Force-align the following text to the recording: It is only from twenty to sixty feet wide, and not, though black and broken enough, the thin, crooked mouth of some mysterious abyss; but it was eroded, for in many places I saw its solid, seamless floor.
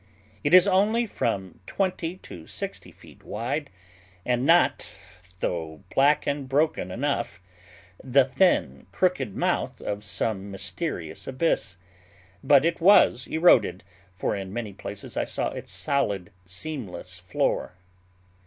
It 0.43 0.55
is 0.55 0.67
only 0.67 1.05
from 1.05 1.59
twenty 1.67 2.17
to 2.23 2.47
sixty 2.47 2.91
feet 2.91 3.23
wide, 3.23 3.69
and 4.25 4.47
not, 4.47 4.89
though 5.41 5.83
black 5.93 6.25
and 6.25 6.49
broken 6.49 6.89
enough, 6.89 7.39
the 8.03 8.25
thin, 8.25 8.87
crooked 8.91 9.35
mouth 9.35 9.79
of 9.79 10.03
some 10.03 10.49
mysterious 10.49 11.27
abyss; 11.27 11.77
but 12.43 12.65
it 12.65 12.81
was 12.81 13.27
eroded, 13.27 13.83
for 14.11 14.35
in 14.35 14.51
many 14.51 14.73
places 14.73 15.15
I 15.17 15.25
saw 15.25 15.49
its 15.51 15.71
solid, 15.71 16.31
seamless 16.45 17.19
floor. 17.19 17.73